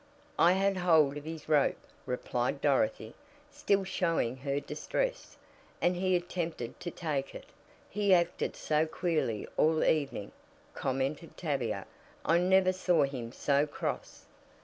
[0.39, 3.13] "I had hold of his rope," replied Dorothy,
[3.51, 5.37] still showing her distress,
[5.79, 7.45] "and he attempted to take it"
[7.87, 10.31] "He acted so queerly all evening,"
[10.73, 11.85] commented Tavia.
[12.25, 14.25] "I never saw him so cross."